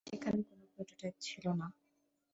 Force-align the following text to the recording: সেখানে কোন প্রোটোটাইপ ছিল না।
সেখানে 0.07 0.39
কোন 0.43 0.59
প্রোটোটাইপ 0.73 1.15
ছিল 1.21 1.45
না। 1.53 1.67